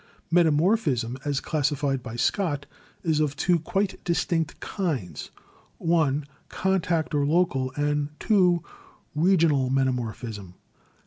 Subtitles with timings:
[0.31, 2.65] Metamorphism, as classified by Scott,
[3.03, 5.29] is of two quite 174 GEOLOGY distinct kinds:
[5.79, 8.63] (i) Contact or local, and (2)
[9.13, 10.55] regional metamorphism.